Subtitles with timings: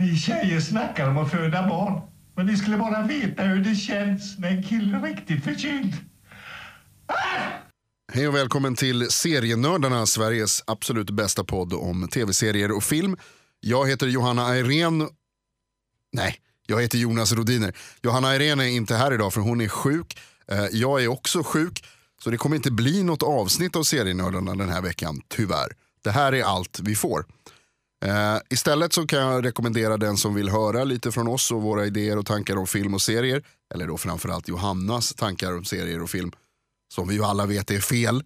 [0.00, 2.00] Ni tjejer snackar om att föda barn.
[2.34, 5.94] Men ni skulle bara veta hur det känns när en kille är riktigt förkyld.
[7.06, 7.14] Ah!
[8.12, 13.16] Hej och välkommen till Serienördarna, Sveriges absolut bästa podd om tv-serier och film.
[13.60, 15.08] Jag heter Johanna Irene.
[16.12, 17.76] Nej, jag heter Jonas Rodiner.
[18.02, 20.18] Johanna Irene är inte här idag för hon är sjuk.
[20.48, 21.84] Eh, jag är också sjuk,
[22.24, 25.72] så det kommer inte bli något avsnitt av Serienördarna den här veckan, tyvärr.
[26.02, 27.24] Det här är allt vi får.
[28.04, 31.86] Eh, istället så kan jag rekommendera den som vill höra lite från oss och våra
[31.86, 33.42] idéer och tankar om film och serier.
[33.74, 36.32] Eller då framförallt Johannas tankar om serier och film.
[36.94, 38.22] Som vi ju alla vet är fel.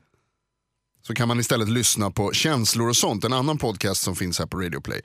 [1.06, 4.47] Så kan man istället lyssna på Känslor och sånt, en annan podcast som finns här
[4.47, 5.00] på Radio Play.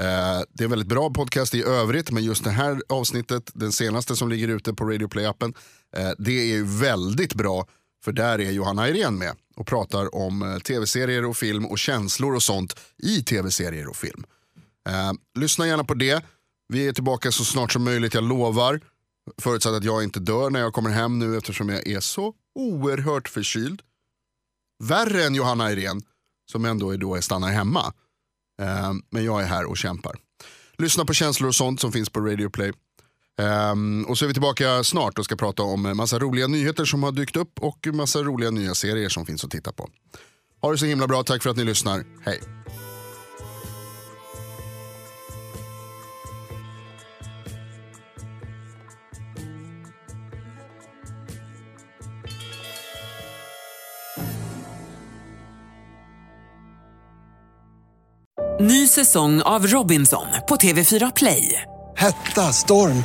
[0.00, 3.72] Eh, det är en väldigt bra podcast i övrigt, men just det här avsnittet, den
[3.72, 5.54] senaste som ligger ute på Radio Play-appen,
[5.96, 7.66] eh, det är ju väldigt bra.
[8.04, 12.34] För där är Johanna Irene med och pratar om eh, tv-serier och film och känslor
[12.34, 14.24] och sånt i tv-serier och film.
[14.88, 16.24] Eh, lyssna gärna på det.
[16.68, 18.80] Vi är tillbaka så snart som möjligt, jag lovar.
[19.38, 23.28] Förutsatt att jag inte dör när jag kommer hem nu eftersom jag är så oerhört
[23.28, 23.82] förkyld.
[24.84, 26.00] Värre än Johanna Irene
[26.52, 27.92] som ändå är då stannar hemma.
[28.62, 30.16] Eh, men jag är här och kämpar.
[30.78, 32.72] Lyssna på känslor och sånt som finns på Radio Play.
[33.40, 37.02] Ehm, och så är vi tillbaka snart och ska prata om massa roliga nyheter som
[37.02, 39.88] har dykt upp och massa roliga nya serier som finns att titta på.
[40.62, 42.04] Ha det så himla bra, tack för att ni lyssnar.
[42.24, 42.40] Hej!
[58.60, 61.62] Ny säsong av Robinson på TV4 Play.
[61.96, 63.04] Hetta, storm,